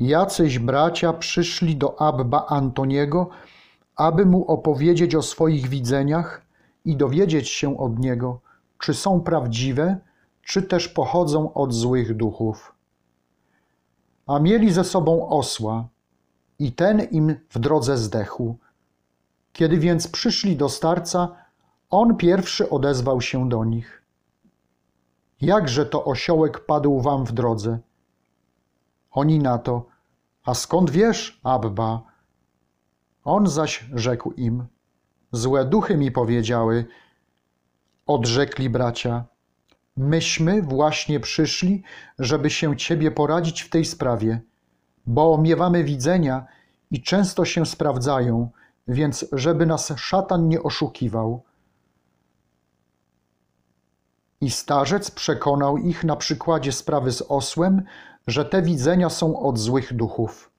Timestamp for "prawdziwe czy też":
9.20-10.88